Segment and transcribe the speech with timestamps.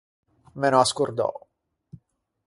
[0.61, 1.35] Me n’ò ascordou.